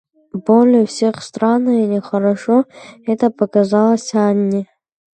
[0.47, 2.65] Более всех странно и нехорошо
[3.05, 4.65] это показалось Анне.